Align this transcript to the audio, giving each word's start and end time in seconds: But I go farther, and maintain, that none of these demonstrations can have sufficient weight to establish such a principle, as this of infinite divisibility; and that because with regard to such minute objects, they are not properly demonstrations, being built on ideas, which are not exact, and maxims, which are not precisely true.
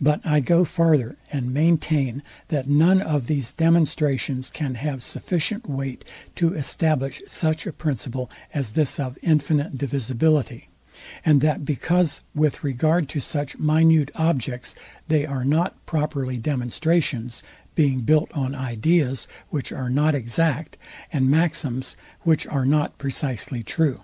But 0.00 0.20
I 0.26 0.40
go 0.40 0.64
farther, 0.64 1.16
and 1.30 1.54
maintain, 1.54 2.24
that 2.48 2.68
none 2.68 3.00
of 3.00 3.28
these 3.28 3.52
demonstrations 3.52 4.50
can 4.50 4.74
have 4.74 5.00
sufficient 5.00 5.70
weight 5.70 6.04
to 6.34 6.54
establish 6.54 7.22
such 7.28 7.64
a 7.64 7.72
principle, 7.72 8.28
as 8.52 8.72
this 8.72 8.98
of 8.98 9.16
infinite 9.22 9.78
divisibility; 9.78 10.70
and 11.24 11.40
that 11.40 11.64
because 11.64 12.20
with 12.34 12.64
regard 12.64 13.08
to 13.10 13.20
such 13.20 13.60
minute 13.60 14.10
objects, 14.16 14.74
they 15.06 15.24
are 15.24 15.44
not 15.44 15.86
properly 15.86 16.36
demonstrations, 16.36 17.44
being 17.76 18.00
built 18.00 18.32
on 18.34 18.56
ideas, 18.56 19.28
which 19.50 19.70
are 19.70 19.88
not 19.88 20.16
exact, 20.16 20.76
and 21.12 21.30
maxims, 21.30 21.96
which 22.22 22.44
are 22.48 22.66
not 22.66 22.98
precisely 22.98 23.62
true. 23.62 24.00